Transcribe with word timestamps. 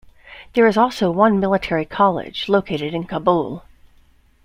There 0.55 0.65
is 0.65 0.77
also 0.77 1.11
one 1.11 1.39
military 1.39 1.85
college, 1.85 2.49
located 2.49 2.95
in 2.95 3.03
Kabul. 3.03 3.63